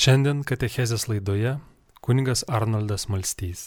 [0.00, 1.50] Šiandien Katechezės laidoje
[2.00, 3.62] kuningas Arnoldas Malstys.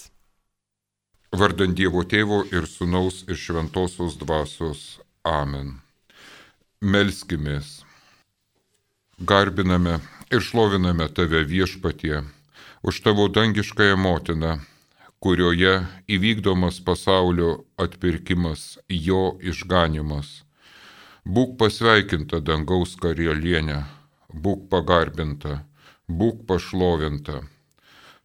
[1.30, 4.80] Vardant Dievo Tėvo ir Sūnaus ir Šventosios Dvasios.
[5.30, 5.68] Amen.
[6.82, 7.84] Melskimės.
[9.22, 10.00] Garbiname
[10.34, 12.24] ir šloviname Tave viešpatie
[12.82, 14.56] už Tavo dangiškąją motiną,
[15.22, 15.76] kurioje
[16.16, 20.40] įvykdomas pasaulio atpirkimas, jo išganimas.
[21.30, 23.84] Būk pasveikinta dangaus karalienė,
[24.34, 25.60] būk pagarbinta
[26.20, 27.42] būk pašlovinta.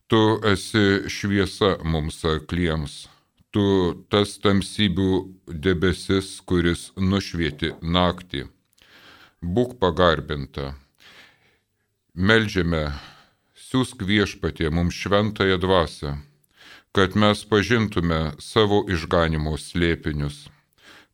[0.08, 0.20] Tu
[0.50, 3.08] esi šviesa mums akliems,
[3.52, 3.64] tu
[4.12, 5.12] tas tamsybių
[5.66, 8.46] debesis, kuris nušvieti naktį.
[9.42, 10.72] Būk pagarbinta.
[12.14, 12.88] Meldžiame,
[13.68, 16.16] siūsk viešpatie mums šventąją dvasę,
[16.96, 20.48] kad mes pažintume savo išganimo slėpinius,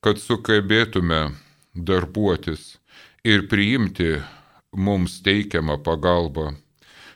[0.01, 1.35] kad sukabėtume
[1.75, 2.77] darbuotis
[3.27, 4.21] ir priimti
[4.73, 6.55] mums teikiamą pagalbą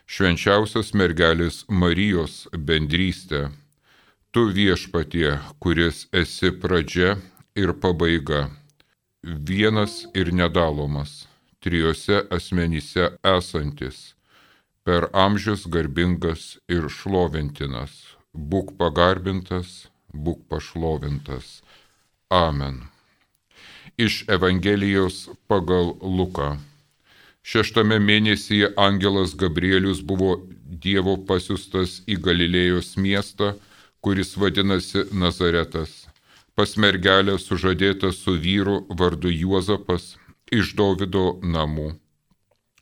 [0.09, 3.49] švenčiausios mergelės Marijos bendrystę.
[4.33, 7.17] Tu viešpatie, kuris esi pradžia
[7.57, 8.47] ir pabaiga,
[9.23, 11.27] vienas ir nedalomas,
[11.61, 14.13] trijose asmenyse esantis,
[14.85, 17.93] per amžius garbingas ir šlovintinas,
[18.33, 21.59] būk pagarbintas, būk pašlovintas.
[22.29, 22.85] Amen.
[23.97, 26.57] Iš Evangelijos pagal Luką.
[27.43, 30.35] Šeštame mėnesyje angelas Gabrielius buvo
[30.83, 33.53] Dievo pasiustas į Galilėjos miestą,
[34.03, 36.07] kuris vadinasi Nazaretas,
[36.55, 40.15] pas mergelę sužadėta su vyru vardu Juozapas
[40.51, 41.89] iš Dovido namų.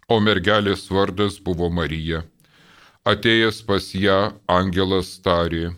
[0.09, 2.23] O mergelės vardas buvo Marija.
[3.07, 4.19] Atėjęs pas ją
[4.51, 5.73] angelas tarė,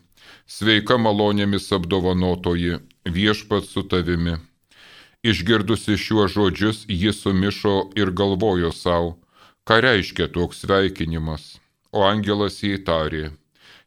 [0.48, 4.38] sveika malonėmis apdovanotoji, viešpat su tavimi
[5.24, 9.18] Išgirdusi šiuos žodžius, ji sumišo ir galvojo savo,
[9.68, 11.58] ką reiškia toks sveikinimas.
[11.92, 13.32] O angelas jai tarė,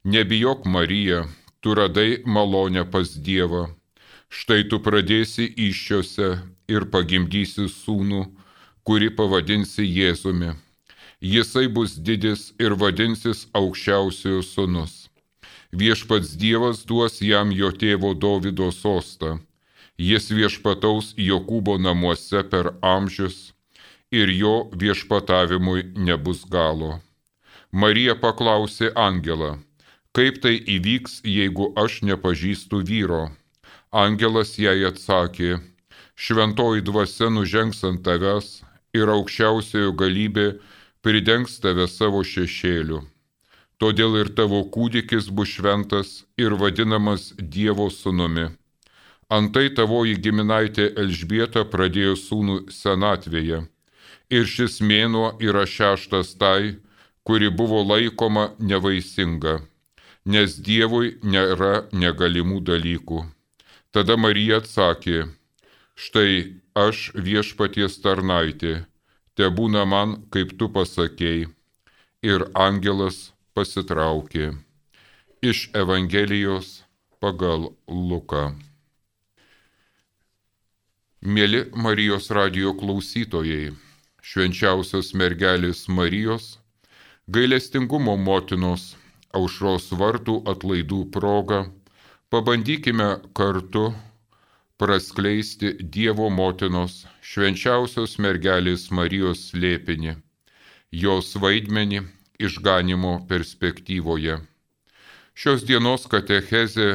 [0.05, 1.23] nebijok Marija,
[1.65, 3.71] tu radai malonę pas Dievą.
[4.29, 6.29] Štai tu pradėsi iššiose
[6.69, 8.21] ir pagimdysi sūnų,
[8.85, 10.53] kurį pavadinsi Jėzumi.
[11.23, 15.09] Jisai bus didis ir vadinsis aukščiausiojo sūnus.
[15.73, 19.39] Viešpats Dievas duos jam jo tėvo Dovido sostą
[19.99, 23.53] Jis viešpataus Jokūbo namuose per amžius
[24.13, 27.01] ir jo viešpatavimui nebus galo.
[27.73, 29.59] Marija paklausė Angelą,
[30.13, 33.31] kaip tai įvyks, jeigu aš nepažįstu vyro.
[33.93, 35.61] Angelas jai atsakė,
[36.17, 38.63] šventoji dvasia nužengs ant tavęs
[38.97, 40.47] ir aukščiausiojo galybė
[41.05, 43.03] pridengs tave savo šešėliu.
[43.81, 48.53] Todėl ir tavo kūdikis bus šventas ir vadinamas Dievo sūnumi.
[49.33, 53.61] Antai tavoji giminaitė Elžbieta pradėjo sūnų senatvėje.
[54.37, 56.75] Ir šis mėnuo yra šeštas tai,
[57.25, 59.55] kuri buvo laikoma nevaisinga,
[60.35, 63.23] nes Dievui nėra negalimų dalykų.
[63.93, 65.23] Tada Marija atsakė,
[65.97, 68.75] štai aš viešpaties tarnaitė,
[69.37, 71.49] te būna man, kaip tu pasakėjai.
[72.23, 74.53] Ir angelas pasitraukė.
[75.43, 76.83] Iš Evangelijos
[77.19, 78.53] pagal Luką.
[81.23, 83.69] Mėly Marijos radio klausytojai,
[84.27, 86.59] švenčiausios mergelės Marijos,
[87.31, 88.97] gailestingumo motinos,
[89.31, 91.61] aušros vartų atlaidų proga,
[92.27, 93.07] pabandykime
[93.39, 93.85] kartu
[94.83, 100.19] praskleisti Dievo motinos, švenčiausios mergelės Marijos slėpinį,
[100.91, 102.03] jos vaidmenį
[102.43, 104.41] išganimo perspektyvoje.
[105.39, 106.93] Šios dienos katechezė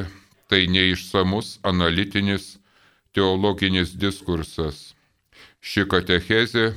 [0.52, 2.58] tai neišsamus analitinis,
[3.18, 4.94] teologinis diskursas.
[5.60, 6.68] Ši katechezė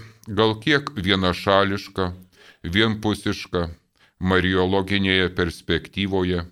[0.40, 2.10] gal kiek vienašališka,
[2.64, 3.66] vienpusiška
[4.32, 6.44] mariologinėje perspektyvoje,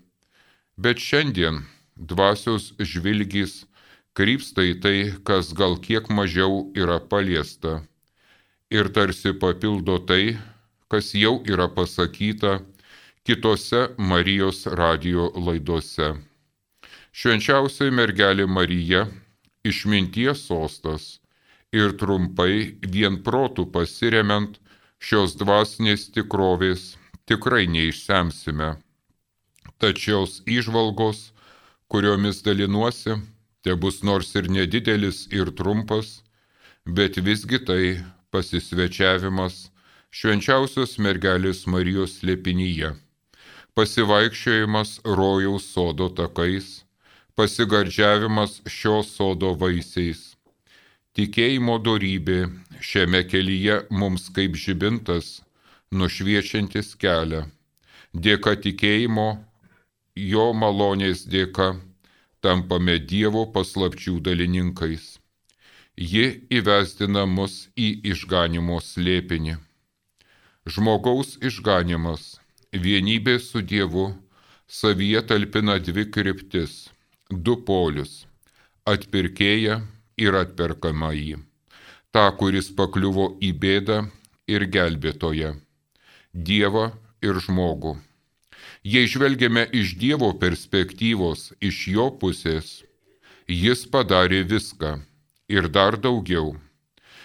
[0.76, 1.64] bet šiandien
[1.96, 3.62] dvasios žvilgys
[4.18, 7.80] krypsta į tai, kas gal kiek mažiau yra paliesta
[8.70, 10.36] ir tarsi papildo tai,
[10.88, 12.58] kas jau yra pasakyta
[13.24, 16.14] kitose Marijos radio laidose.
[17.12, 19.06] Švenčiausiai mergelė Marija
[19.70, 21.08] išminties sostas
[21.72, 24.58] ir trumpai vien protų pasiremiant
[24.98, 26.94] šios dvasinės tikrovės
[27.28, 28.76] tikrai neišsemsime.
[29.78, 30.26] Tačiau
[30.58, 31.32] išvalgos,
[31.92, 33.18] kuriomis dalinuosi,
[33.62, 36.22] te bus nors ir nedidelis ir trumpas,
[36.84, 37.82] bet visgi tai
[38.32, 39.68] pasisvečiavimas
[40.10, 42.94] švenčiausios mergelės Marijos slėpinyje,
[43.76, 46.82] pasivaikščiojimas rojaus sodo takais,
[47.38, 50.22] pasigardžiavimas šio sodo vaisiais.
[51.14, 52.38] Tikėjimo darybė
[52.88, 55.28] šiame kelyje mums kaip žibintas
[56.00, 57.44] nušviečiantis kelią.
[58.26, 59.28] Dėka tikėjimo,
[60.32, 61.68] jo malonės dėka,
[62.42, 65.06] tampame Dievo paslapčių dalininkais.
[65.98, 66.26] Ji
[66.58, 69.56] įvesdina mus į išganimo slėpinį.
[70.66, 72.38] Žmogaus išganimas,
[72.72, 74.12] vienybė su Dievu,
[74.68, 76.88] savyje talpina dvi kryptis,
[77.30, 78.24] du polius-
[78.92, 79.82] atpirkėją
[80.16, 81.36] ir atperkamąjį.
[82.10, 83.98] Ta, kuris pakliuvo į bėdą
[84.48, 85.60] ir gelbėtoje.
[86.32, 87.98] Dievą ir žmogų.
[88.82, 92.82] Jei žvelgiame iš Dievo perspektyvos, iš jo pusės,
[93.46, 95.02] jis padarė viską
[95.48, 96.56] ir dar daugiau.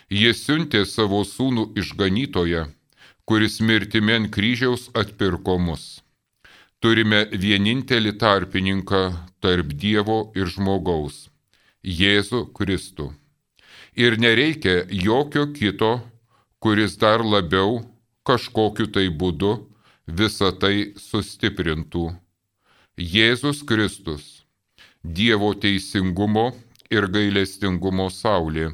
[0.09, 2.67] Jis siuntė savo sūnų išganytoje,
[3.25, 6.02] kuris mirtimi ant kryžiaus atpirko mus.
[6.83, 9.01] Turime vienintelį tarpininką
[9.39, 11.29] tarp Dievo ir žmogaus
[11.99, 13.05] Jėzų Kristų.
[13.95, 15.93] Ir nereikia jokio kito,
[16.59, 17.79] kuris dar labiau
[18.27, 19.53] kažkokiu tai būdu
[20.19, 22.03] visą tai sustiprintų.
[22.99, 24.43] Jėzus Kristus,
[25.03, 26.49] Dievo teisingumo
[26.91, 28.73] ir gailestingumo saulė.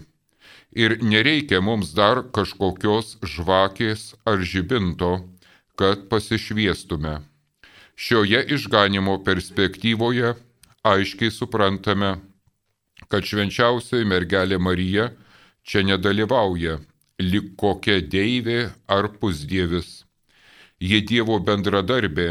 [0.74, 5.20] Ir nereikia mums dar kažkokios žvakės ar žibinto,
[5.78, 7.29] kad pasišviestume.
[8.00, 10.34] Šioje išganimo perspektyvoje
[10.88, 12.14] aiškiai suprantame,
[13.12, 15.10] kad švenčiausioji mergelė Marija
[15.68, 16.78] čia nedalyvauja,
[17.20, 19.90] lik kokia deivė ar pusdievis.
[20.80, 22.30] Ji Dievo bendradarbė,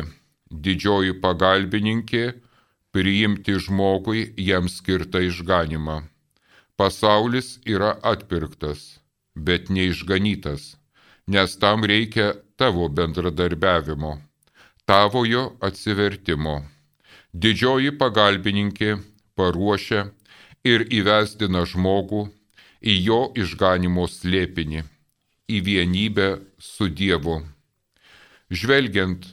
[0.48, 2.22] didžioji pagalbininkė,
[2.96, 5.98] priimti žmogui jam skirtą išganimą.
[6.80, 9.02] Pasaulis yra atpirktas,
[9.36, 10.78] bet neišganytas,
[11.28, 14.14] nes tam reikia tavo bendradarbiavimo,
[14.88, 16.62] tavojo atsivertimo.
[17.36, 18.94] Didžioji pagalbininkė
[19.36, 20.06] paruošia
[20.64, 22.22] ir įvesdina žmogų
[22.80, 24.84] į jo išganimo slėpinį,
[25.54, 27.42] į vienybę su Dievu.
[28.48, 29.28] Žvelgiant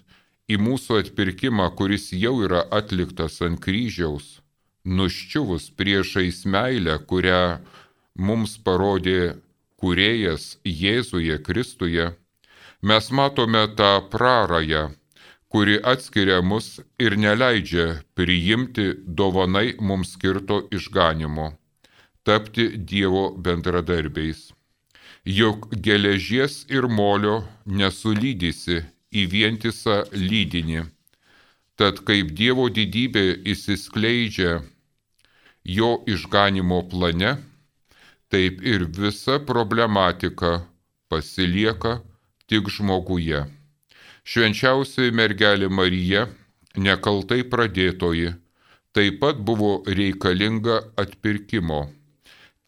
[0.51, 4.41] į mūsų atpirkimą, kuris jau yra atliktas ant kryžiaus,
[4.83, 7.61] nuščiuvus priešais meilę, kurią
[8.19, 9.37] mums parodė
[9.79, 12.11] kurėjas Jėzuje Kristuje,
[12.83, 14.91] mes matome tą prarąją,
[15.55, 16.65] kuri atskiria mus
[16.99, 17.83] ir neleidžia
[18.19, 18.87] priimti
[19.19, 21.45] dovanai mums skirto išganimo,
[22.27, 24.41] tapti Dievo bendradarbiais.
[25.37, 27.37] Juk geležies ir molio
[27.79, 28.81] nesulydysi
[29.15, 29.97] į vientisą
[30.27, 30.83] lydinį.
[31.79, 33.25] Tad kaip Dievo didybė
[33.55, 34.59] įsiskleidžia
[35.79, 37.37] jo išganimo plane,
[38.27, 40.57] taip ir visa problematika
[41.07, 42.01] pasilieka
[42.51, 43.47] tik žmoguje.
[44.25, 46.23] Švenčiausioji mergelė Marija,
[46.81, 48.31] nekaltai pradėtoji,
[48.97, 51.83] taip pat buvo reikalinga atpirkimo,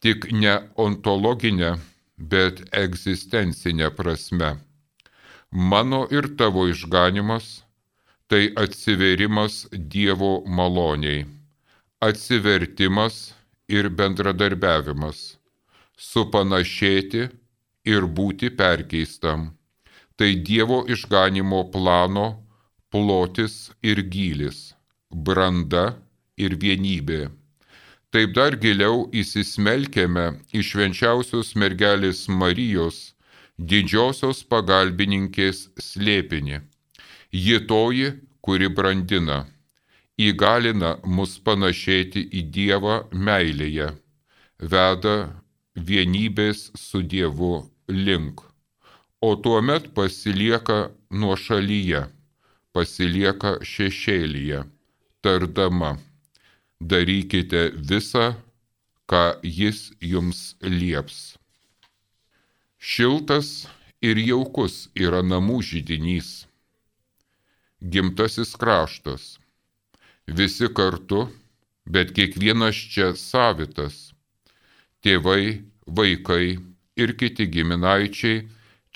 [0.05, 0.53] tik ne
[0.85, 1.71] ontologinė,
[2.17, 4.51] bet egzistencinė prasme.
[5.49, 7.49] Mano ir tavo išganimas-
[8.29, 11.25] tai atsiverimas Dievo maloniai,
[12.01, 13.33] atsivertimas
[13.67, 15.37] ir bendradarbiavimas,
[15.97, 17.29] supanašėti
[17.85, 19.56] ir būti perkeistam
[20.17, 22.27] tai Dievo išganimo plano
[22.91, 24.73] plotis ir gylis,
[25.11, 25.85] branda
[26.37, 27.27] ir vienybė.
[28.13, 30.25] Taip dar giliau įsismelkėme
[30.57, 33.13] į švenčiausios mergelės Marijos,
[33.57, 36.61] didžiosios pagalbininkės slėpinį.
[37.45, 38.09] Ji toji,
[38.41, 39.43] kuri brandina,
[40.17, 43.91] įgalina mus panašėti į Dievą meilėje,
[44.73, 45.17] veda
[45.75, 47.57] vienybės su Dievu
[47.91, 48.47] link
[49.21, 52.03] o tuomet pasilieka nuo šalyje,
[52.73, 54.61] pasilieka šešėlyje,
[55.25, 55.95] tardama,
[56.79, 58.35] darykite visą,
[59.09, 61.37] ką jis jums lieps.
[62.77, 63.65] Šiltas
[64.05, 66.45] ir jaukus yra namų žydinys,
[67.81, 69.37] gimtasis kraštas,
[70.27, 71.25] visi kartu,
[71.89, 74.11] bet kiekvienas čia savitas,
[75.01, 76.59] tėvai, vaikai
[76.99, 78.45] ir kiti giminaičiai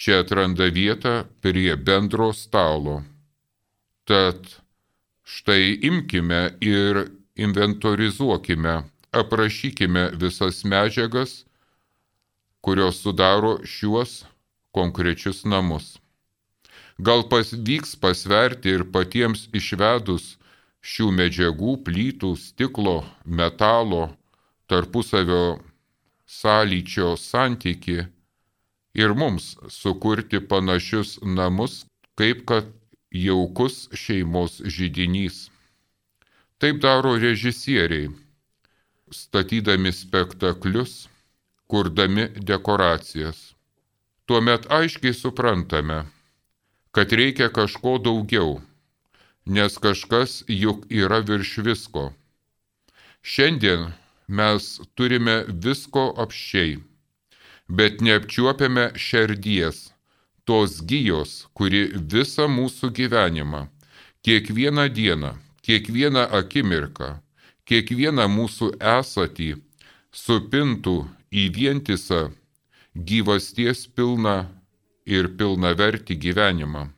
[0.02, 3.04] čia atranda vietą prie bendro stalo.
[4.10, 4.40] Tad
[5.24, 8.82] štai imkime ir inventorizuokime,
[9.14, 11.44] aprašykime visas medžiagas,
[12.66, 14.24] kurios sudaro šiuos
[14.74, 16.00] konkrečius namus.
[16.98, 20.26] Gal pavyks pasverti ir patiems išvedus
[20.82, 24.10] šių medžiagų, plytų, stiklo, metalo,
[24.66, 25.62] tarpusavio
[26.26, 28.00] sąlyčio santyki
[28.94, 32.66] ir mums sukurti panašius namus, kaip kad
[33.12, 35.50] jaukus šeimos žydinys.
[36.60, 38.12] Taip daro režisieriai,
[39.12, 41.08] statydami spektaklius,
[41.68, 43.54] kurdami dekoracijas.
[44.26, 46.06] Tuomet aiškiai suprantame,
[46.92, 48.62] kad reikia kažko daugiau,
[49.46, 52.12] nes kažkas juk yra virš visko.
[53.24, 53.90] Šiandien
[54.28, 56.78] mes turime visko apščiai,
[57.68, 59.92] bet neapčiuopiame širdies,
[60.46, 63.68] tos gyjos, kuri visą mūsų gyvenimą,
[64.26, 67.20] kiekvieną dieną, kiekvieną akimirką,
[67.66, 69.52] kiekvieną mūsų esatį
[70.12, 70.96] supintų
[71.32, 72.22] į vientisą
[72.96, 74.38] gyvasties pilną
[75.06, 76.90] ir pilnavertį gyvenimą.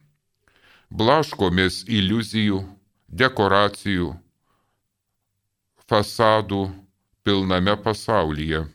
[0.93, 2.59] Blaškomės iliuzijų,
[3.09, 4.13] dekoracijų,
[5.89, 6.63] fasadų
[7.23, 8.65] pilname pasaulyje.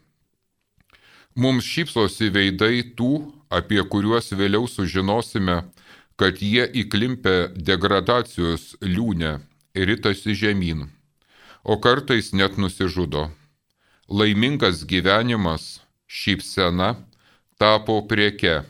[1.38, 3.12] Mums šypsosi veidai tų,
[3.54, 5.60] apie kuriuos vėliau sužinosime,
[6.18, 9.36] kad jie įklimpę degradacijos liūnę
[9.78, 10.88] ritasi žemyn,
[11.62, 13.28] o kartais net nusižudo.
[14.10, 15.78] Laimingas gyvenimas,
[16.10, 16.96] šypsena
[17.60, 18.64] tapo prieke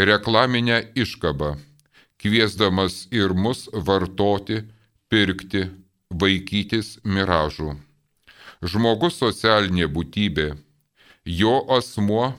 [0.00, 1.58] reklaminę iškabą,
[2.16, 4.62] kviesdamas ir mus vartoti,
[5.12, 5.66] pirkti,
[6.08, 7.76] vaikytis miražų.
[8.64, 10.48] Žmogus socialinė būtybė,
[11.28, 12.32] jo asmuo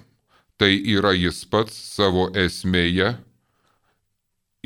[0.57, 3.13] tai yra jis pats savo esmėje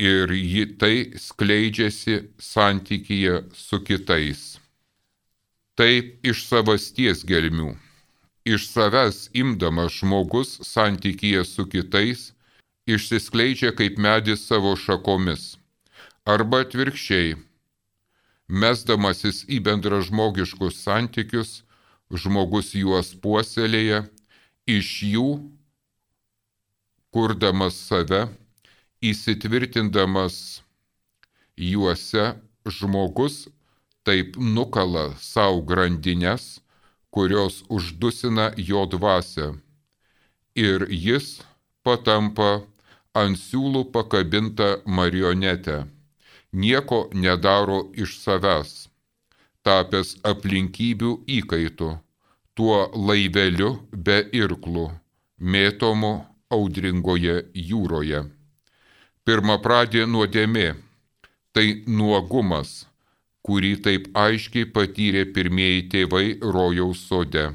[0.00, 4.42] ir ji tai skleidžiasi santykyje su kitais.
[5.78, 7.74] Taip iš savasties gelmių.
[8.44, 12.32] Iš savęs imdamas žmogus santykyje su kitais
[12.86, 15.56] išsiskleidžia kaip medis savo šakomis.
[16.24, 17.36] Arba atvirkščiai,
[18.48, 21.62] mesdamasis į bendražmogiškus santykius,
[22.10, 24.04] žmogus juos puoselėja,
[24.66, 25.28] iš jų,
[27.14, 28.26] kurdamas save,
[29.04, 30.62] įsitvirtindamas
[31.56, 32.34] juose,
[32.66, 33.44] žmogus
[34.04, 36.60] taip nukala savo grandinės,
[37.14, 39.52] kurios uždusina jo dvasę.
[40.54, 41.42] Ir jis
[41.86, 42.64] patampa
[43.14, 45.84] ant siūlų pakabinta marionetė,
[46.52, 48.83] nieko nedaro iš savęs,
[49.64, 51.90] tapęs aplinkybių įkaitu,
[52.54, 52.78] tuo
[53.08, 53.70] laiveliu
[54.06, 54.86] be irklų,
[55.40, 56.14] mėtomu
[56.52, 57.36] audringoje
[57.70, 58.24] jūroje.
[59.24, 60.68] Pirma pradė nuodėmė-
[61.54, 62.86] tai nuogumas,
[63.46, 67.46] kurį taip aiškiai patyrė pirmieji tėvai rojaus sode.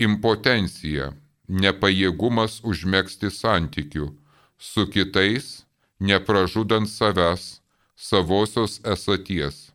[0.00, 1.12] Impotencija-
[1.62, 4.10] nepajėgumas užmėgsti santykių
[4.58, 5.64] su kitais,
[6.00, 7.60] nepražudant savęs,
[7.96, 9.65] savosios esaties.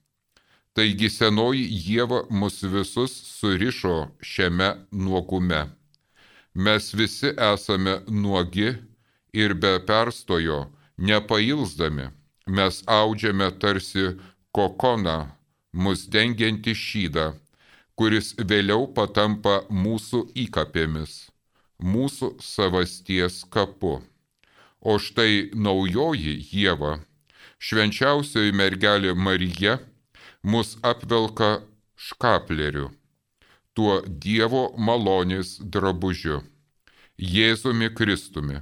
[0.71, 5.65] Taigi senoji Jėva mus visus surišo šiame nuogume.
[6.55, 8.69] Mes visi esame nuogi
[9.33, 10.61] ir be perstojo,
[10.97, 12.07] nepailsdami,
[12.47, 14.05] mes audžiame tarsi
[14.55, 15.17] kokoną,
[15.73, 17.27] mus dengianti šydą,
[17.99, 21.27] kuris vėliau patampa mūsų įkapėmis,
[21.83, 23.97] mūsų savasties kapu.
[24.81, 26.97] O štai naujoji Jėva,
[27.59, 29.81] švenčiausioji mergelė Marija,
[30.43, 31.61] mus apvelka
[31.95, 32.89] škapleriu,
[33.73, 36.41] tuo Dievo malonės drabužiu,
[37.17, 38.61] Jėzumi Kristumi.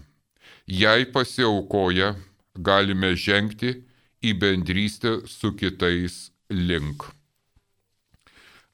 [0.67, 2.15] Jei pasiaukoja,
[2.55, 3.71] galime žengti
[4.21, 7.07] į bendrystę su kitais link.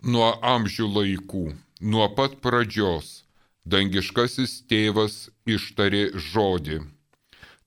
[0.01, 1.45] Nuo amžių laikų,
[1.81, 3.21] nuo pat pradžios,
[3.65, 6.81] dangiškasis tėvas ištarė žodį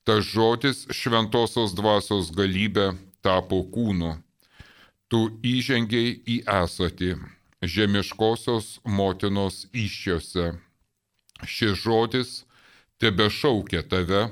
[0.09, 4.15] Tas žodis šventosios dvasios galybė tapo kūnu.
[5.09, 7.15] Tu įžengiai į esatį
[7.75, 10.51] žemiškosios motinos iššiose.
[11.49, 12.33] Šis žodis
[13.01, 14.27] tebe šaukia tave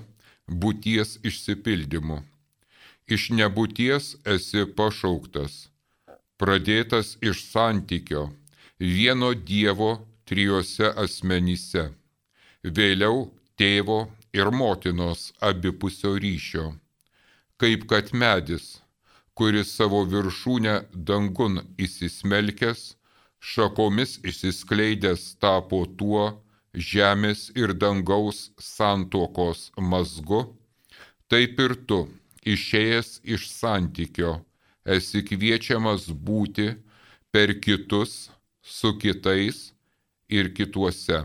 [0.47, 2.21] būties išsipildymu.
[3.06, 5.68] Iš nebūties esi pašauktas,
[6.37, 8.28] pradėtas iš santykio,
[8.78, 9.92] vieno Dievo
[10.26, 11.88] trijose asmenyse,
[12.62, 14.00] vėliau tėvo
[14.35, 16.73] ir motinos abipusio ryšio,
[17.62, 18.83] kaip kad medis,
[19.37, 20.75] kuris savo viršūnę
[21.09, 22.83] dangun įsismelkęs,
[23.40, 26.25] šakomis išsiskleidęs tapo tuo
[26.90, 30.40] žemės ir dangaus santuokos mazgu,
[31.28, 32.00] taip ir tu,
[32.55, 34.33] išėjęs iš santykio,
[34.97, 36.69] esi kviečiamas būti
[37.33, 38.31] per kitus,
[38.62, 39.73] su kitais
[40.28, 41.25] ir kituose.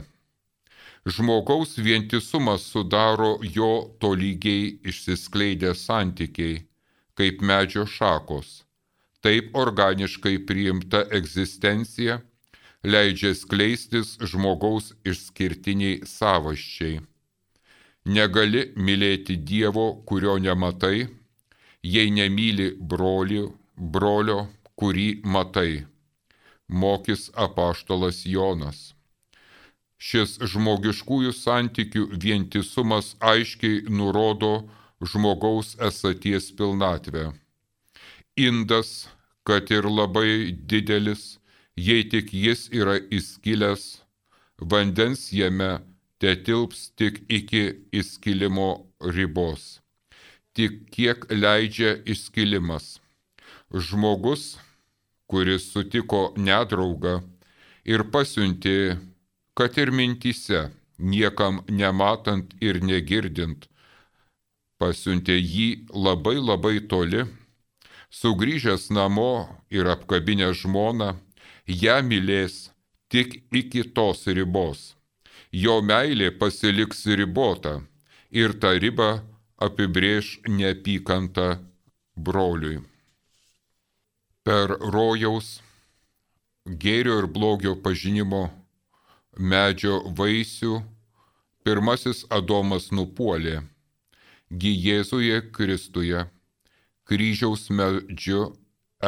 [1.06, 3.72] Žmogaus vientisumas sudaro jo
[4.04, 6.60] tolygiai išsiskleidę santykiai,
[7.18, 8.62] kaip medžio šakos.
[9.22, 12.20] Taip organiškai priimta egzistencija
[12.84, 17.02] leidžia skleistis žmogaus išskirtiniai savaščiai.
[18.06, 21.06] Negali mylėti Dievo, kurio nematai,
[21.86, 25.86] jei nemyli brolių, brolio, kurį matai.
[26.68, 28.94] Mokys apaštalas Jonas.
[30.02, 34.54] Šis žmogiškųjų santykių vientisumas aiškiai nurodo
[35.02, 37.32] žmogaus esaties pilnatvę.
[38.38, 39.10] Indas,
[39.44, 41.40] kad ir labai didelis,
[41.76, 43.84] jei tik jis yra įskilęs,
[44.72, 45.72] vandens jame
[46.22, 48.70] te tilps tik iki įskilimo
[49.16, 49.80] ribos.
[50.54, 53.00] Tik kiek leidžia įskilimas.
[53.72, 54.60] Žmogus,
[55.32, 57.22] kuris sutiko nedraugą
[57.88, 59.00] ir pasiuntė,
[59.56, 63.71] kad ir mintise, niekam nematant ir negirdint,
[64.82, 67.26] pasiuntė jį labai labai toli,
[68.20, 71.14] sugrįžęs namo ir apkabinęs žmoną,
[71.84, 72.56] ją mylės
[73.14, 74.96] tik iki tos ribos.
[75.52, 77.82] Jo meilė pasiliks ribota
[78.32, 79.12] ir tą ribą
[79.62, 81.50] apibrėž neapykantą
[82.16, 82.80] broliui.
[84.48, 85.60] Per rojaus
[86.66, 88.48] gėrio ir blogio pažinimo
[89.38, 90.80] medžio vaisių
[91.68, 93.60] pirmasis Adomas nupuolė
[94.52, 96.26] gi Jėzuje Kristuje,
[97.08, 98.42] kryžiaus medžiu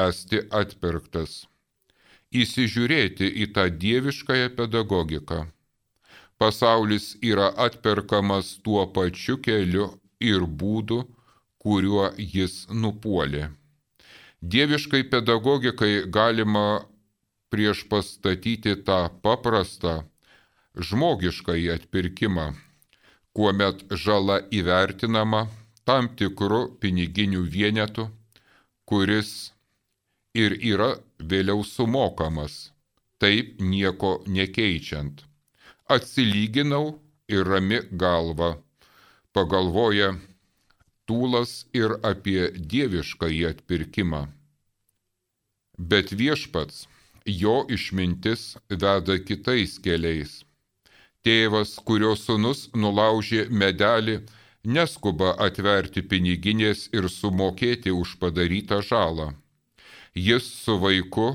[0.03, 1.43] esti atpirktas.
[2.33, 5.43] Įsižiūrėti į tą dieviškąją pedagogiką.
[6.39, 11.03] Pasaulis yra atperkamas tuo pačiu keliu ir būdu,
[11.61, 13.51] kuriuo jis nupuolė.
[14.41, 16.83] Dieviškai pedagogikai galima
[17.53, 20.01] prieš pastatyti tą paprastą
[20.75, 22.47] žmogiškąjį atpirkimą
[23.33, 25.47] kuomet žala įvertinama
[25.87, 28.07] tam tikru piniginiu vienetu,
[28.89, 29.31] kuris
[30.43, 30.91] ir yra
[31.31, 32.71] vėliau sumokamas,
[33.21, 35.25] taip nieko nekeičiant.
[35.95, 38.53] Atsilyginau ir rami galva,
[39.33, 40.13] pagalvoja
[41.09, 44.23] tūlas ir apie dieviškąjį atpirkimą.
[45.91, 46.87] Bet viešpats,
[47.41, 50.43] jo išmintis veda kitais keliais
[51.23, 54.17] Tėvas, kurio sunus nulaužė medelį,
[54.75, 59.29] neskuba atverti piniginės ir sumokėti už padarytą žalą.
[60.13, 61.29] Jis su vaiku,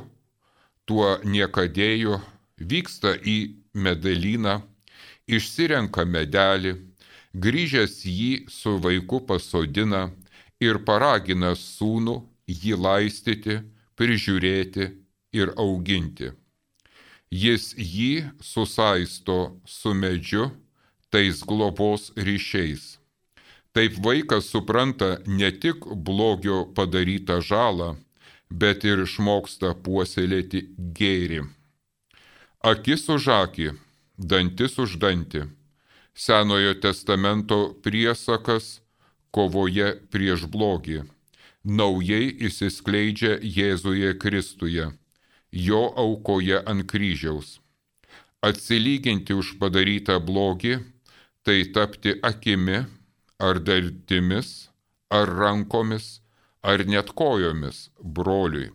[0.84, 2.19] tuo niekadėju,
[2.60, 3.39] vyksta į
[3.86, 4.58] medelyną,
[5.25, 6.75] išsirenka medelį,
[7.32, 10.10] grįžęs jį su vaiku pasodina
[10.60, 12.19] ir paragina sūnų
[12.60, 13.63] jį laistyti,
[13.97, 14.91] prižiūrėti
[15.32, 16.34] ir auginti
[17.30, 20.50] jis jį susaisto su medžiu,
[21.10, 22.99] tais globos ryšiais.
[23.73, 27.97] Taip vaikas supranta ne tik blogio padarytą žalą,
[28.50, 30.64] bet ir išmoksta puoselėti
[30.97, 31.45] gėrį.
[32.64, 33.69] Akis už akį,
[34.19, 35.47] dantis už dantį.
[36.19, 38.80] Senojo testamento priesakas
[39.30, 41.04] kovoje prieš blogį.
[41.62, 44.88] Naujai įsiskleidžia Jėzuje Kristuje
[45.52, 47.58] jo aukoje ant kryžiaus.
[48.43, 50.78] Atsilyginti už padarytą blogį-
[51.45, 52.87] tai tapti akimi
[53.39, 54.69] ar daltimis,
[55.11, 56.21] ar rankomis,
[56.63, 58.73] ar net kojomis broliui,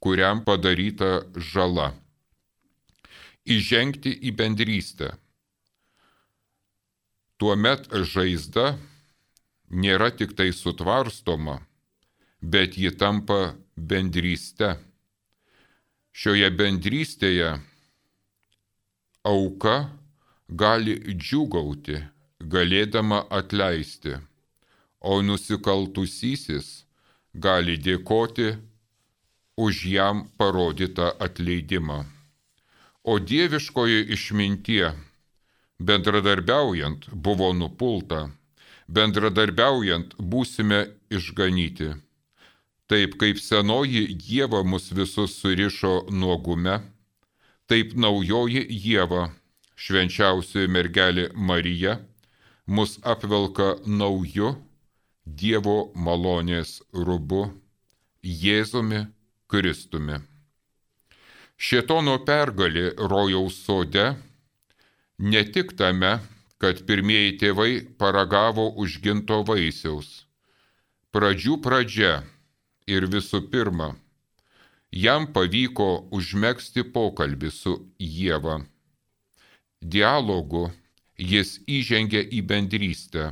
[0.00, 1.94] kuriam padaryta žala.
[3.46, 5.16] Įžengti į bendrystę.
[7.38, 8.78] Tuomet žaizda
[9.70, 11.60] nėra tik tai sutvarstoma,
[12.42, 14.76] bet ji tampa bendryste.
[16.12, 17.50] Šioje bendrystėje
[19.24, 19.76] auka
[20.50, 22.00] gali džiugauti,
[22.40, 24.16] galėdama atleisti,
[25.00, 26.70] o nusikaltusysis
[27.34, 28.56] gali dėkoti
[29.60, 32.04] už jam parodytą atleidimą.
[33.04, 34.92] O dieviškoji išmintie,
[35.78, 38.28] bendradarbiaujant, buvo nupulta,
[38.88, 41.94] bendradarbiaujant būsime išganyti.
[42.90, 46.80] Taip kaip senoji Jėva mus visus surišo nuogume,
[47.70, 49.28] taip naujoji Jėva,
[49.78, 52.00] švenčiausioji mergelė Marija,
[52.66, 54.56] mus apvelka nauju
[55.22, 57.44] Dievo malonės rubu,
[58.26, 59.04] Jėzumi
[59.46, 60.18] Kristumi.
[61.60, 64.08] Šėtono pergalė rojaus sode
[65.30, 66.16] ne tik tame,
[66.58, 67.70] kad pirmieji tėvai
[68.02, 70.24] paragavo užginto vaisiaus.
[71.14, 72.12] Pradžių pradžia
[72.90, 73.92] ir visų pirma,
[74.90, 78.60] jam pavyko užmėgsti pokalbį su Jėva.
[79.80, 80.68] Dialogu
[81.16, 83.30] jis įžengė į bendrystę,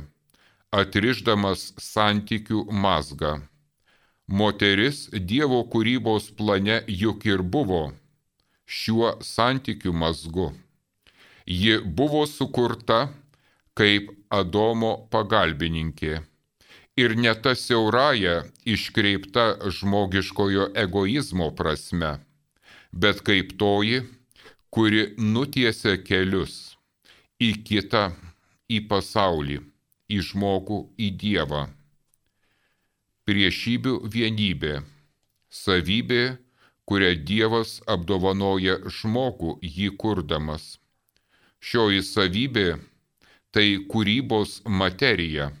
[0.71, 3.39] atriždamas santykių mazgą.
[4.29, 7.83] Moteris Dievo kūrybos plane juk ir buvo
[8.69, 10.51] šiuo santykių mazgu.
[11.49, 13.07] Ji buvo sukurta
[13.73, 16.19] kaip Adomo pagalbininkė
[17.01, 18.35] ir ne ta siauraja
[18.75, 19.45] iškreipta
[19.77, 22.11] žmogiškojo egoizmo prasme,
[22.91, 24.03] bet kaip toji,
[24.73, 26.55] kuri nutiesia kelius
[27.39, 28.09] į kitą,
[28.69, 29.59] į pasaulį,
[30.11, 31.67] į žmogų, į Dievą.
[33.29, 34.79] priešybių vienybė,
[35.53, 36.23] savybė,
[36.89, 40.79] kurią Dievas apdovanoja žmogų jį kurdamas.
[41.61, 42.79] Šioji savybė
[43.53, 45.51] tai kūrybos materija,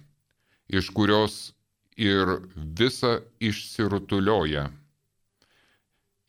[0.69, 1.53] iš kurios
[1.97, 4.69] ir visa išsirutulioja.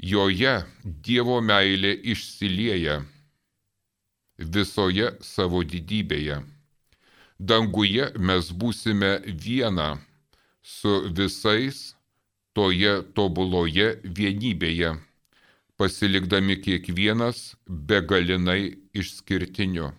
[0.00, 3.03] Joje Dievo meilė išsilieja
[4.40, 6.40] visoje savo didybėje.
[7.38, 9.12] Danguje mes būsime
[9.44, 9.90] viena
[10.62, 11.94] su visais
[12.57, 14.96] toje tobuloje vienybėje,
[15.76, 19.92] pasilikdami kiekvienas begalinai išskirtiniu.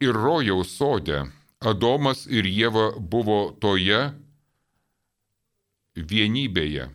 [0.00, 1.24] Ir rojaus sode
[1.60, 3.98] Adomas ir Jėva buvo toje
[5.92, 6.86] vienybėje,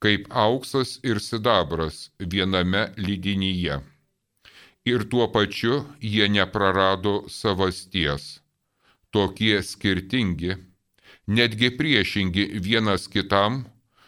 [0.00, 3.82] kaip auksas ir sidabras viename lydinyje.
[4.88, 8.40] Ir tuo pačiu jie neprarado savasties,
[9.12, 10.56] tokie skirtingi
[11.28, 13.66] netgi priešingi vienas kitam,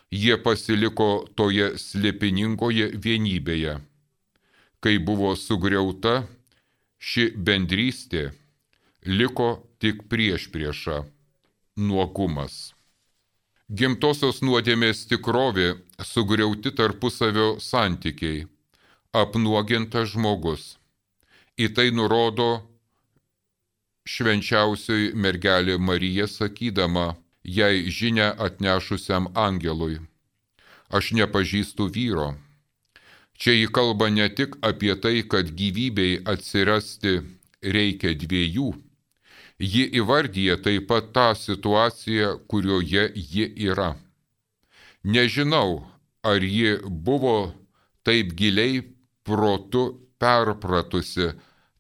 [0.09, 3.81] jie pasiliko toje slėpiningoje vienybėje.
[4.81, 6.23] Kai buvo sugriauta,
[6.97, 8.31] ši bendrystė
[9.07, 11.05] liko tik prieš priešą-
[11.87, 12.75] nuogumas.
[13.71, 18.47] Gimtosios nuodėmės tikrovė sugriauti tarpusavio santykiai,
[19.13, 20.77] apnuogintas žmogus.
[21.59, 22.63] Į tai nurodo
[24.05, 29.99] švenčiausioji mergelė Marija sakydama jai žinia atnešusiam angelui.
[30.91, 32.35] Aš nepažįstu vyro.
[33.39, 37.23] Čia į kalba ne tik apie tai, kad gyvybei atsirasti
[37.63, 38.69] reikia dviejų,
[39.63, 43.95] ji įvardyja taip pat tą situaciją, kurioje ji yra.
[45.05, 45.83] Nežinau,
[46.23, 47.53] ar ji buvo
[48.03, 48.83] taip giliai
[49.23, 49.85] protu
[50.19, 51.33] perpratusi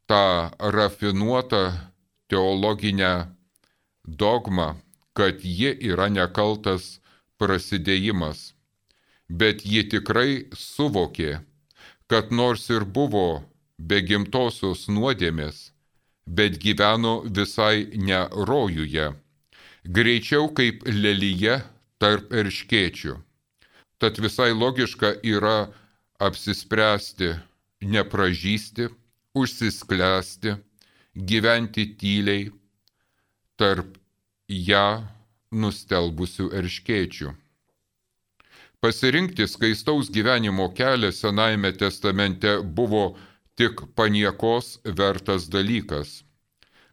[0.06, 1.62] tą rafinuotą
[2.30, 3.34] teologinę
[4.04, 4.74] dogmą,
[5.14, 7.00] kad ji yra nekaltas
[7.38, 8.54] prasidėjimas,
[9.28, 11.42] bet ji tikrai suvokė,
[12.06, 13.42] kad nors ir buvo
[13.78, 15.71] be gimtosios nuodėmės,
[16.26, 19.12] bet gyveno visai ne rojuje,
[19.84, 21.60] greičiau kaip lelyje
[21.98, 23.16] tarp erškėčių.
[23.98, 25.70] Tad visai logiška yra
[26.22, 27.34] apsispręsti,
[27.82, 28.88] nepražysti,
[29.34, 30.56] užsisklęsti,
[31.14, 32.50] gyventi tyliai
[33.58, 33.98] tarp
[34.48, 35.06] ją
[35.52, 37.32] nustelbusių erškėčių.
[38.82, 43.12] Pasirinkti skaistaus gyvenimo kelią Senajame testamente buvo
[43.54, 46.24] tik paniekos vertas dalykas.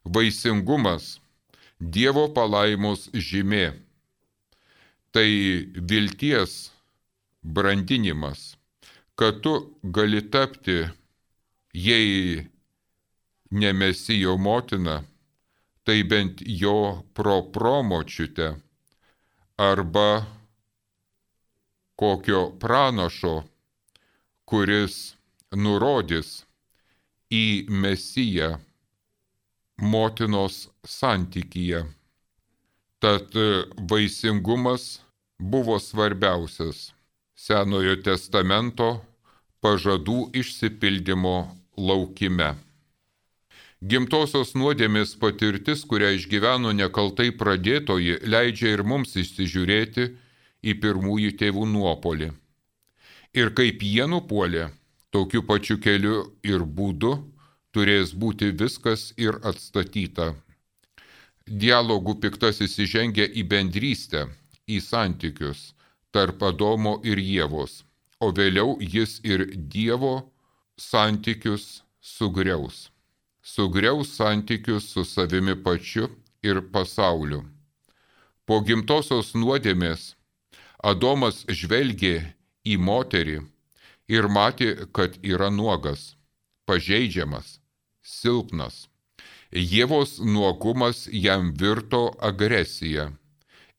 [0.03, 1.19] Vaisingumas-
[1.93, 3.71] Dievo palaimos žymė.
[5.13, 5.29] Tai
[5.89, 6.71] vilties
[7.43, 8.57] brandinimas,
[9.15, 10.89] kad tu gali tapti,
[11.73, 12.49] jei
[13.51, 15.03] ne mesijo motina,
[15.83, 18.49] tai bent jo propromočiute
[19.57, 20.25] arba
[21.95, 23.43] kokio pranašo,
[24.45, 25.15] kuris
[25.55, 26.45] nurodys
[27.29, 28.57] į mesiją
[29.79, 31.85] motinos santykyje.
[32.99, 33.35] Tad
[33.89, 34.99] vaisingumas
[35.39, 36.89] buvo svarbiausias
[37.39, 38.89] Senojo testamento
[39.63, 41.37] pažadų išsipildymo
[41.77, 42.49] laukime.
[43.79, 50.09] Gimtosios nuodėmės patirtis, kurią išgyveno nekaltai pradėtoji, leidžia ir mums įsižiūrėti
[50.67, 52.33] į pirmųjų tėvų nuopolį.
[53.39, 54.67] Ir kaip jie nupuolė,
[55.11, 57.13] tokiu pačiu keliu ir būdu
[57.73, 60.33] turės būti viskas ir atstatyta.
[61.45, 64.27] Dialogų piktasis įžengia į bendrystę,
[64.69, 65.73] į santykius
[66.13, 67.83] tarp Adomo ir Jėvos,
[68.21, 70.15] o vėliau jis ir Dievo
[70.77, 72.87] santykius sugriaus
[73.53, 76.09] sugriaus santykius su savimi pačiu
[76.43, 77.41] ir pasauliu.
[78.45, 80.13] Po gimtosios nuodėmės
[80.91, 82.15] Adomas žvelgė
[82.65, 83.39] į moterį
[84.09, 86.15] ir matė, kad yra nuogas,
[86.65, 87.59] pažeidžiamas,
[88.01, 88.87] silpnas.
[89.49, 93.09] Jėvos nuogumas jam virto agresija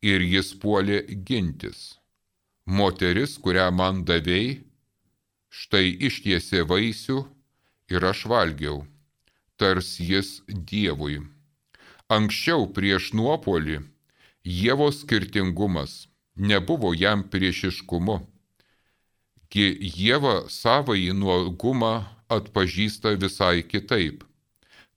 [0.03, 2.01] ir jis puolė gintis.
[2.66, 4.62] Moteris, kurią man davėjai,
[5.51, 7.21] štai ištiesė vaisių
[7.90, 8.83] ir aš valgiau
[9.61, 11.19] tars jis Dievui.
[12.09, 13.83] Anksčiau prieš nuopolį
[14.40, 16.07] Dievo skirtingumas
[16.51, 18.16] nebuvo jam priešiškumu.
[19.51, 21.95] Dieva savąjį nuogumą
[22.31, 24.23] atpažįsta visai kitaip.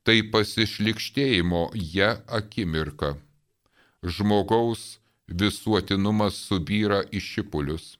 [0.03, 1.63] Tai pasišlikštėjimo
[1.95, 3.15] ją akimirka.
[4.03, 7.97] Žmogaus visuotinumas subyra į šipulius.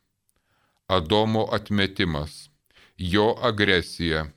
[0.92, 2.50] Adomo atmetimas,
[2.98, 4.28] jo agresija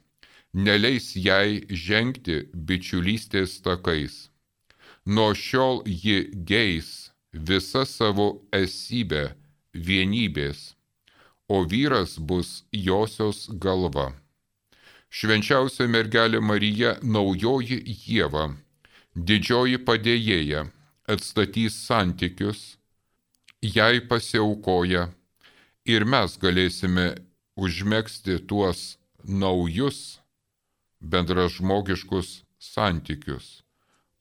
[0.56, 4.30] neleis jai žengti bičiulystės takais.
[5.04, 9.34] Nuo šiol ji geis visa savo esybė
[9.74, 10.75] vienybės,
[11.48, 14.12] o vyras bus josios galva.
[15.10, 18.50] Švenčiausia mergelė Marija naujoji Jėva,
[19.14, 20.66] didžioji padėjėja,
[21.06, 22.76] atstatys santykius,
[23.62, 25.06] jai pasiaukoja
[25.86, 27.06] ir mes galėsime
[27.56, 30.18] užmėgsti tuos naujus
[31.00, 33.62] bendražmogiškus santykius,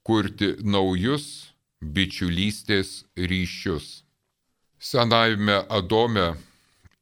[0.06, 4.04] kurti naujus bičiulystės ryšius.
[4.80, 6.36] Senajame Adome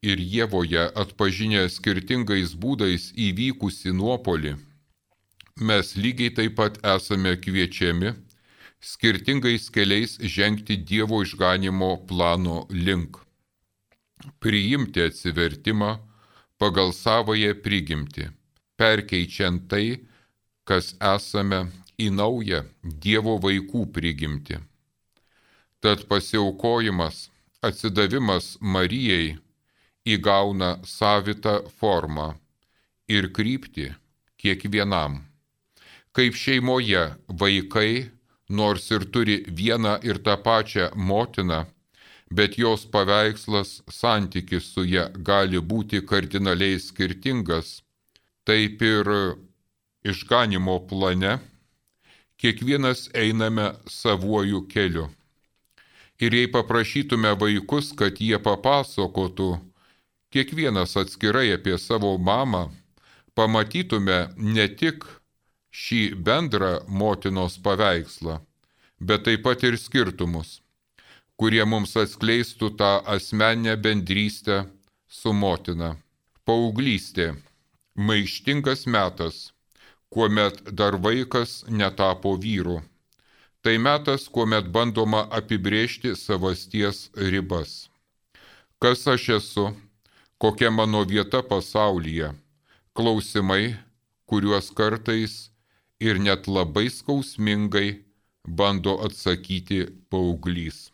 [0.04, 4.58] ir Jėvoje atpažinę skirtingais būdais įvykusi nuopolį,
[5.70, 8.13] mes lygiai taip pat esame kviečiami
[8.84, 13.18] skirtingais keliais žengti Dievo išganimo plano link.
[14.44, 15.94] Priimti atsivertimą
[16.60, 18.28] pagal savoje prigimti,
[18.80, 20.04] perkeičiant tai,
[20.68, 21.66] kas esame
[22.00, 24.60] į naują Dievo vaikų prigimti.
[25.84, 27.28] Tad pasiaukojimas
[27.63, 29.38] atsidavimas Marijai
[30.06, 32.34] įgauna savitą formą
[33.08, 33.94] ir kryptį
[34.42, 35.22] kiekvienam.
[36.13, 38.10] Kaip šeimoje vaikai,
[38.50, 41.63] nors ir turi vieną ir tą pačią motiną,
[42.30, 47.82] bet jos paveikslas santykis su ją gali būti kardinaliai skirtingas,
[48.46, 49.10] taip ir
[50.04, 51.39] išganimo plane
[52.38, 55.08] kiekvienas einame savuoju keliu.
[56.20, 59.50] Ir jei paprašytume vaikus, kad jie papasakotų
[60.34, 62.63] kiekvienas atskirai apie savo mamą,
[63.38, 64.17] pamatytume
[64.56, 65.06] ne tik
[65.84, 68.39] šį bendrą motinos paveikslą,
[69.00, 70.60] bet taip pat ir skirtumus,
[71.39, 74.63] kurie mums atskleistų tą asmenę bendrystę
[75.08, 75.96] su motina.
[76.46, 77.34] Pauglystė-
[78.08, 79.52] maištingas metas,
[80.10, 82.82] kuomet dar vaikas netapo vyru
[83.63, 87.88] Tai metas, kuomet bandoma apibriežti savasties ribas.
[88.76, 89.63] Kas aš esu,
[90.38, 92.34] kokia mano vieta pasaulyje.
[92.93, 93.76] Klausimai,
[94.26, 95.34] kuriuos kartais
[96.00, 97.89] ir net labai skausmingai
[98.48, 100.91] bando atsakyti paauglys.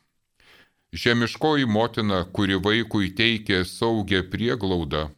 [0.94, 5.10] Žemiškoji motina, kuri vaikui teikė saugę prieglaudą,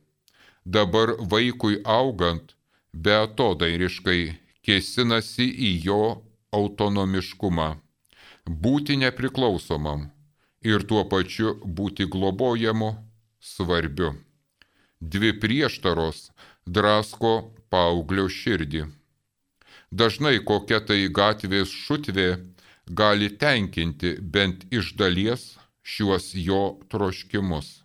[0.65, 2.55] dabar vaikui augant,
[2.93, 4.21] be atodairiškai
[4.67, 6.01] kėsinasi į jo
[6.51, 7.69] autonomiškumą,
[8.65, 10.10] būti nepriklausomam
[10.62, 12.91] ir tuo pačiu būti globojamu
[13.41, 14.13] svarbiu.
[15.01, 16.30] Dvi prieštaros
[16.65, 17.34] drasko
[17.73, 18.86] paauglio širdį.
[19.91, 22.30] Dažnai kokia tai gatvės šutvė
[23.01, 25.43] gali tenkinti bent iš dalies
[25.84, 27.82] šiuos jo troškimus.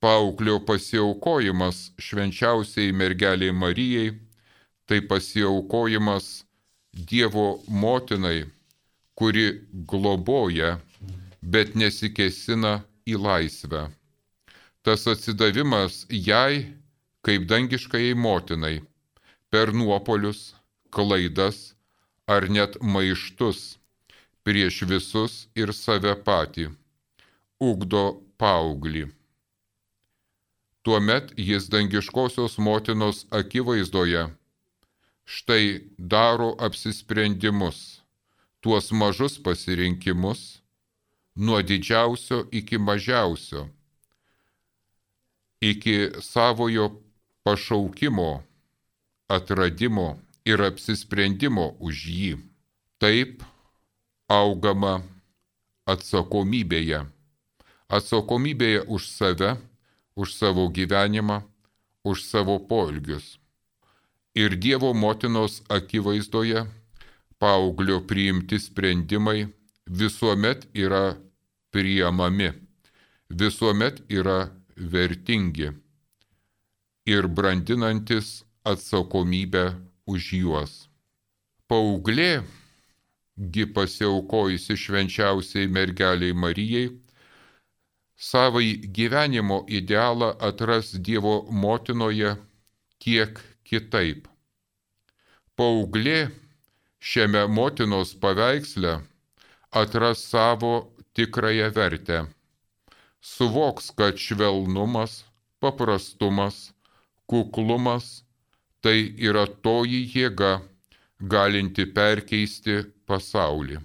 [0.00, 4.10] Paauglio pasiaukojimas švenčiausiai mergeliai Marijai
[4.86, 6.44] tai pasiaukojimas
[6.96, 8.46] Dievo motinai,
[9.14, 10.78] kuri globoja,
[11.42, 13.82] bet nesikesina į laisvę.
[14.86, 16.76] Tas atsidavimas jai,
[17.26, 18.76] kaip dangiškai motinai,
[19.50, 20.54] per nuopolius,
[20.94, 21.56] klaidas
[22.30, 23.80] ar net maištus
[24.46, 26.68] prieš visus ir save patį,
[27.58, 28.04] ugdo
[28.38, 29.08] paauglį.
[30.86, 34.28] Tuomet jis dangiškosios motinos akivaizdoje
[35.26, 35.64] štai
[35.98, 38.04] daro apsisprendimus,
[38.62, 40.60] tuos mažus pasirinkimus,
[41.34, 43.66] nuo didžiausio iki mažiausio,
[45.60, 46.90] iki savojo
[47.44, 48.42] pašaukimo,
[49.28, 52.32] atradimo ir apsisprendimo už jį.
[52.98, 53.42] Taip
[54.28, 55.00] augama
[55.86, 57.06] atsakomybėje.
[57.86, 59.56] Atsakomybėje už save,
[60.16, 61.42] už savo gyvenimą,
[62.02, 63.36] už savo poelgius
[64.36, 66.66] ir Dievo motinos akivaizdoje
[67.40, 69.46] paauglio priimti sprendimai
[69.86, 71.16] visuomet yra
[71.72, 72.50] priemami,
[73.30, 75.72] visuomet yra vertingi
[77.06, 79.64] ir brandinantis atsakomybę
[80.06, 80.72] už juos.
[81.68, 82.42] Paauglė,
[83.52, 86.86] gi pasiaukojusi švenčiausiai mergeliai Marijai,
[88.16, 92.36] savai gyvenimo idealą atras Dievo motinoje
[93.02, 94.28] kiek kitaip.
[95.56, 96.30] Pauglė
[97.00, 98.98] šiame motinos paveiksle
[99.70, 100.74] atras savo
[101.14, 102.35] tikrąją vertę.
[103.26, 105.24] Suvoks, kad švelnumas,
[105.60, 106.72] paprastumas,
[107.26, 108.06] kuklumas
[108.84, 108.96] tai
[109.28, 110.52] yra toji jėga,
[111.34, 112.78] galinti perkeisti
[113.10, 113.80] pasaulį.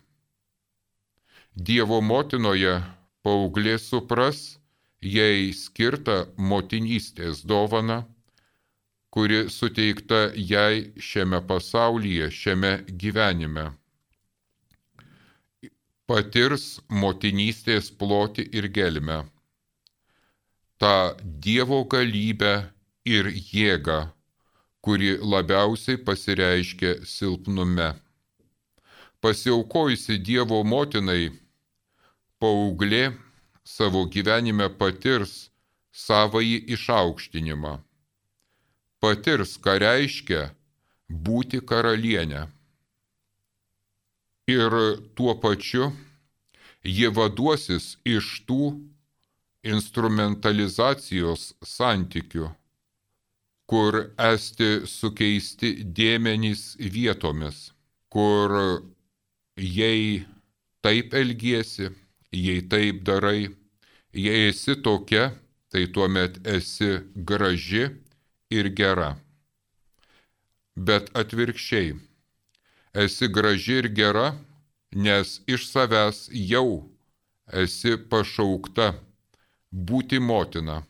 [1.56, 2.78] Dievo motinoje
[3.26, 4.44] paauglė supras
[5.02, 6.18] jai skirtą
[6.52, 8.04] motinystės dovaną
[9.12, 13.66] kuri suteikta jai šiame pasaulyje, šiame gyvenime.
[16.12, 19.22] Patirs motinystės ploti ir gelmę,
[20.82, 20.96] tą
[21.46, 22.54] Dievo galybę
[23.08, 24.00] ir jėgą,
[24.84, 27.94] kuri labiausiai pasireiškia silpnume.
[29.24, 31.30] Pasiaukojusi Dievo motinai,
[32.44, 33.14] paauglė
[33.64, 35.36] savo gyvenime patirs
[35.96, 37.78] savąjį išaukštinimą.
[39.00, 40.50] Patirs, ką reiškia
[41.08, 42.50] būti karalienė.
[44.52, 44.74] Ir
[45.16, 45.92] tuo pačiu
[46.84, 48.72] jie vaduosis iš tų
[49.64, 52.50] instrumentalizacijos santykių,
[53.70, 57.72] kur esti sukeisti dėmenys vietomis,
[58.10, 58.58] kur
[59.56, 60.26] jei
[60.82, 61.92] taip elgiesi,
[62.34, 63.52] jei taip darai,
[64.14, 65.32] jei esi tokia,
[65.72, 67.92] tai tuomet esi graži
[68.52, 69.14] ir gera.
[70.76, 71.94] Bet atvirkščiai,
[72.94, 74.32] esi graži ir gera,
[74.92, 76.90] nes iš savęs jau
[77.64, 78.92] esi pašaukta
[79.72, 80.82] būti motina.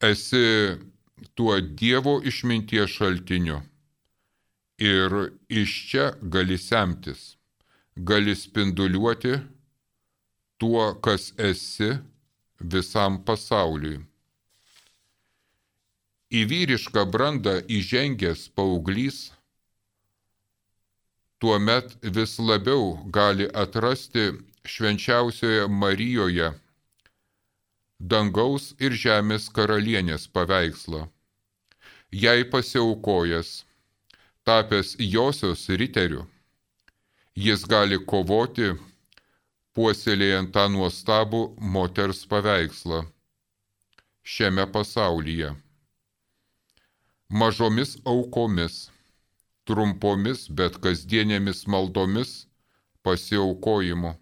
[0.00, 0.76] Esi
[1.36, 3.60] tuo Dievo išminties šaltiniu
[4.80, 5.16] ir
[5.48, 7.36] iš čia gali semtis,
[7.96, 9.34] gali spinduliuoti
[10.56, 11.90] tuo, kas esi
[12.60, 14.00] visam pasauliui.
[16.30, 19.32] Į vyrišką brandą įžengęs paauglys
[21.40, 24.24] tuomet vis labiau gali atrasti
[24.72, 26.50] švenčiausioje Marijoje
[28.00, 31.06] dangaus ir žemės karalienės paveikslą.
[32.10, 33.50] Jai pasiaukojęs,
[34.44, 36.24] tapęs josios riteriu,
[37.36, 38.72] jis gali kovoti,
[39.76, 43.04] puoselėjant tą nuostabų moters paveikslą
[44.24, 45.52] šiame pasaulyje.
[47.30, 48.90] Mažomis aukomis,
[49.68, 52.46] trumpomis, bet kasdienėmis maldomis,
[53.04, 54.14] pasiaukojimu.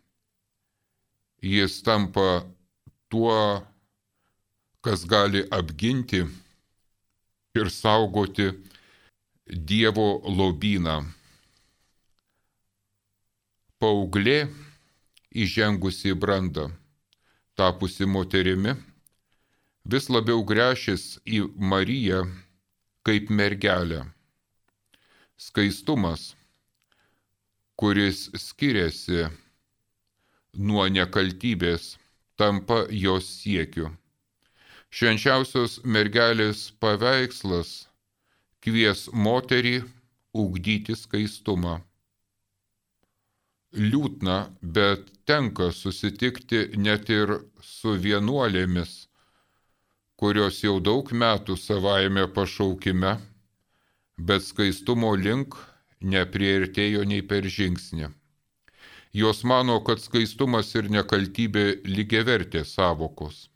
[1.42, 2.44] Jis tampa
[3.10, 3.62] tuo,
[4.82, 6.24] kas gali apginti
[7.54, 8.50] ir saugoti
[9.48, 10.98] Dievo lobyną.
[13.80, 14.50] Pauglė
[15.32, 16.66] įžengusi į brandą,
[17.56, 18.74] tapusi moterimi,
[19.88, 22.26] vis labiau grešis į Mariją
[23.08, 24.02] kaip mergelę.
[25.38, 26.32] Skaistumas,
[27.78, 29.28] kuris skiriasi
[30.58, 31.92] nuo nekaltybės,
[32.34, 33.92] tampa jos siekiu.
[34.90, 37.70] Švenčiausios mergelės paveikslas
[38.64, 39.76] kvies moterį
[40.34, 41.78] ugdyti skaistumą.
[43.78, 48.94] Liūtna, bet tenka susitikti net ir su vienuolėmis,
[50.18, 53.18] kurios jau daug metų savaime pašaukime,
[54.18, 55.54] bet skaistumo link
[56.02, 58.10] neprieartėjo nei per žingsnį.
[59.14, 63.48] Jos mano, kad skaistumas ir nekaltybė lygiavertė savokos.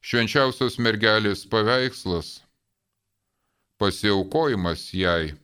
[0.00, 2.40] Švenčiausios mergelės paveikslas,
[3.80, 5.34] pasiaukojimas jai,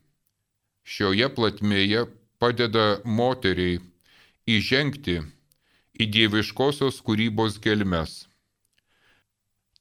[0.84, 2.06] šioje platmėje
[2.40, 3.80] padeda moteriai
[4.46, 5.18] įžengti
[6.00, 8.24] į dieviškosios kūrybos gelmes.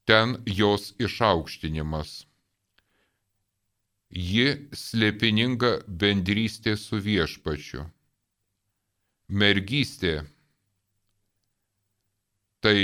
[0.05, 2.25] Ten jos išaukštinimas.
[4.15, 7.83] Ji slėpininga bendrystė su viešpačiu.
[9.27, 10.21] Mergystė.
[12.63, 12.79] Tai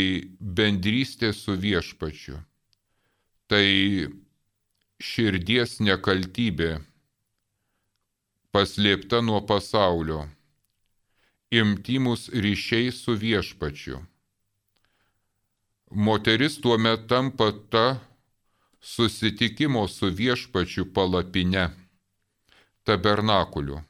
[0.59, 2.35] bendrystė su viešpačiu,
[3.49, 3.65] tai
[5.01, 6.83] širdies nekaltybė,
[8.53, 10.27] paslėpta nuo pasaulio,
[11.49, 14.03] imtimus ryšiai su viešpačiu.
[15.91, 17.87] Moteris tuo metu tampa ta
[18.81, 21.69] susitikimo su viešpačiu palapine,
[22.83, 23.81] tabernakuliu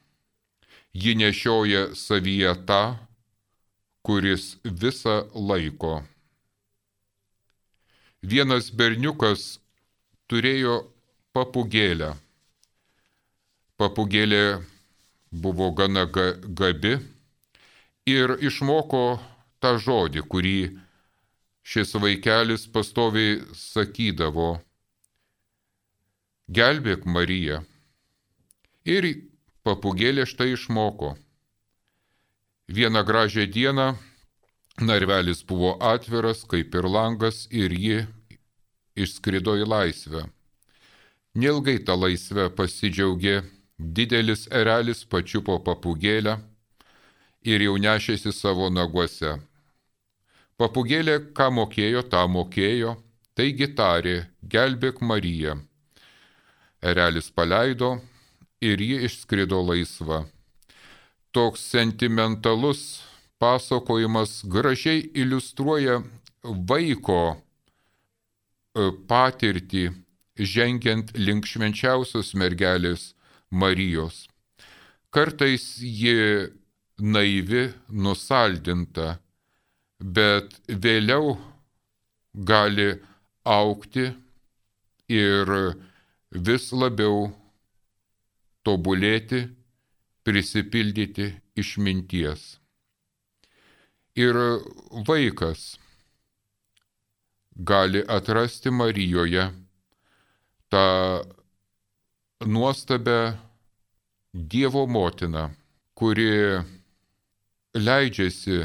[0.92, 2.96] ji nešioja savyje tą,
[4.02, 6.02] kuris visą laiko.
[8.22, 9.58] Vienas berniukas
[10.28, 10.82] turėjo
[11.32, 12.12] papugėlę.
[13.80, 14.62] Papugėlė
[15.32, 16.98] buvo gana gabi
[18.06, 19.18] ir išmoko
[19.64, 20.58] tą žodį, kurį
[21.64, 24.60] šis vaikelis pastoviai sakydavo-
[26.50, 27.62] Gelbėk Mariją.
[28.84, 29.06] Ir
[29.62, 31.14] papugėlė štai išmoko.
[32.66, 33.94] Vieną gražią dieną
[34.80, 38.06] narvelis buvo atviras kaip ir langas ir ji
[38.96, 40.26] išskrido į laisvę.
[41.38, 43.42] Nilgai tą laisvę pasidžiaugė,
[43.78, 46.40] didelis erelis pačiupo papugėlę
[47.46, 49.38] ir jau nešėsi savo naguose.
[50.58, 52.96] Papugėlė, ką mokėjo, tą mokėjo,
[53.34, 55.62] taigi tarė, gelbėk Mariją.
[56.82, 57.96] Erelis paleido,
[58.60, 60.24] ir ji išskrido laisva.
[61.32, 63.02] toks sentimentalus
[63.38, 65.94] pasakojimas gražiai iliustruoja
[66.68, 67.36] vaiko e,
[69.08, 69.84] patirtį
[70.54, 73.14] žengiant link švenčiausios mergelės
[73.50, 74.26] Marijos.
[75.12, 76.48] Kartais ji
[77.14, 79.08] naivi, nusaldinta,
[80.00, 81.34] bet vėliau
[82.32, 82.90] gali
[83.44, 84.06] aukti
[85.08, 85.56] ir
[86.32, 87.30] vis labiau
[88.64, 89.46] tobulėti,
[90.24, 91.28] prisipildyti
[91.58, 92.58] išminties.
[94.16, 94.36] Ir
[95.08, 95.78] vaikas
[97.56, 99.50] gali atrasti Marijoje
[100.72, 100.86] tą
[102.46, 103.36] nuostabę
[104.32, 105.50] Dievo motiną,
[105.92, 106.28] kuri
[107.76, 108.62] leidžiasi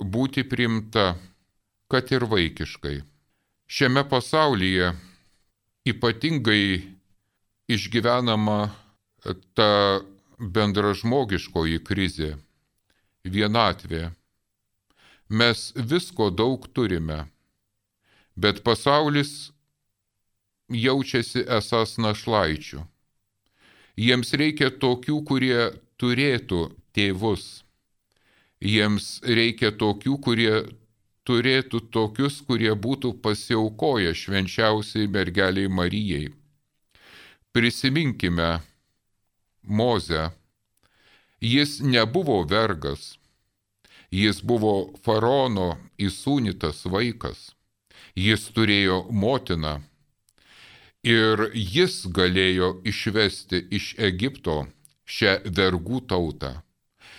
[0.00, 1.18] būti primta,
[1.92, 3.02] kad ir vaikiškai.
[3.68, 4.94] Šiame pasaulyje
[5.84, 6.96] ypatingai
[7.68, 8.72] išgyvenama
[9.56, 10.00] ta
[10.38, 12.34] bendražmogiškoji krizė,
[13.24, 14.10] vienatvė.
[15.28, 17.24] Mes visko daug turime,
[18.36, 19.52] bet pasaulis
[20.68, 22.82] jaučiasi esas našlaičių.
[23.96, 25.70] Jiems reikia tokių, kurie
[26.00, 26.62] turėtų
[26.96, 27.62] tėvus.
[28.64, 30.64] Jiems reikia tokių, kurie
[31.28, 36.32] turėtų tokius, kurie būtų pasiaukoję švenčiausiai mergeliai Marijai.
[37.52, 38.60] Prisiminkime
[39.62, 40.30] Mozę.
[41.40, 43.18] Jis nebuvo vergas,
[44.10, 47.50] jis buvo faraono įsūnytas vaikas,
[48.16, 49.80] jis turėjo motiną
[51.04, 54.62] Ir jis galėjo išvesti iš Egipto
[55.04, 56.62] šią vergų tautą.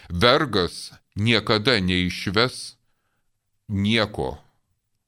[0.09, 2.74] Vergas niekada neišves
[3.67, 4.37] nieko.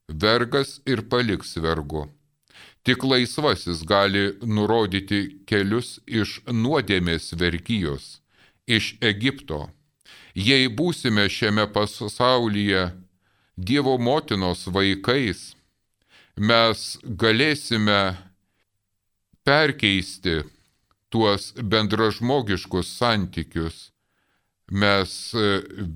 [0.08, 2.08] Vergas ir paliks vergu.
[2.84, 8.22] Tik laisvasis gali nurodyti kelius iš nuodėmės vergyjos,
[8.68, 9.68] iš Egipto.
[10.36, 12.92] Jei būsime šiame pasaulyje
[13.58, 15.56] Dievo motinos vaikais,
[16.38, 18.16] mes galėsime
[19.44, 20.44] perkeisti
[21.10, 23.90] tuos bendražmogiškus santykius,
[24.70, 25.48] mes e,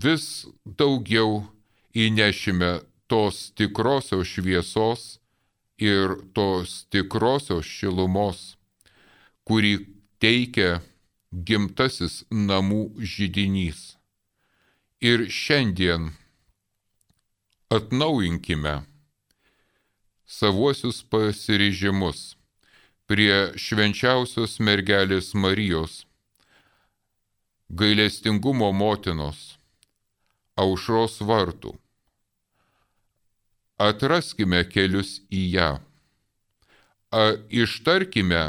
[0.04, 1.44] vis daugiau
[1.94, 2.82] įnešime
[3.12, 5.20] tos tikrosios šviesos
[5.82, 8.56] ir tos tikrosios šilumos,
[9.44, 9.74] kurį
[10.22, 10.80] teikia
[11.32, 13.98] gimtasis namų žydinys.
[15.02, 16.12] Ir šiandien
[17.74, 18.76] atnaujinkime
[20.28, 22.36] savuosius pasiryžimus
[23.10, 26.06] prie švenčiausios mergelės Marijos,
[27.68, 29.58] gailestingumo motinos,
[30.56, 31.81] aušros vartų.
[33.82, 35.70] Atraskime kelius į ją.
[37.50, 38.44] Ištarkime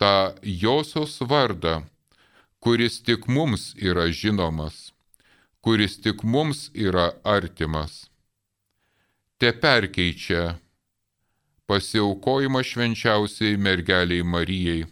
[0.00, 1.80] tą josios vardą,
[2.62, 4.92] kuris tik mums yra žinomas,
[5.64, 8.06] kuris tik mums yra artimas.
[9.38, 10.56] Te perkeičia
[11.66, 14.86] pasiaukojimą švenčiausiai mergeliai Marijai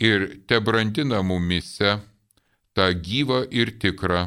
[0.00, 1.98] ir te brandina mumise
[2.74, 4.26] tą gyvą ir tikrą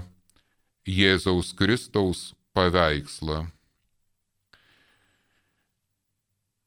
[0.85, 3.47] Jėzaus Kristaus paveikslą.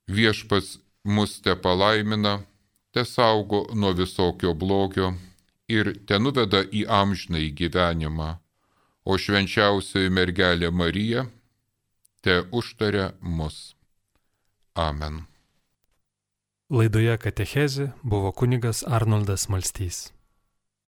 [0.07, 2.41] Viešpats mus te palaimina,
[2.91, 5.13] te saugo nuo visokio blogio
[5.69, 8.37] ir te nuveda į amžinai gyvenimą,
[9.05, 11.27] o švenčiausioji mergelė Marija
[12.23, 13.75] te užtaria mus.
[14.75, 15.25] Amen.
[16.71, 20.16] Laidoje Katechezė buvo kunigas Arnoldas Malstys.